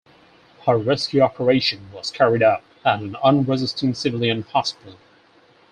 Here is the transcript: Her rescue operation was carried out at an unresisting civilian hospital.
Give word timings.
Her 0.65 0.79
rescue 0.79 1.21
operation 1.21 1.91
was 1.93 2.09
carried 2.09 2.41
out 2.41 2.63
at 2.83 3.01
an 3.03 3.15
unresisting 3.17 3.93
civilian 3.93 4.41
hospital. 4.41 4.95